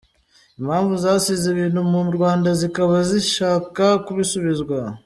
Impunzi 0.59 0.95
zasize 1.03 1.45
ibintu 1.53 1.79
mu 1.91 2.01
Rwanda 2.15 2.49
zikaba 2.59 2.95
zishaka 3.09 3.85
kubisubizwa 4.05 4.77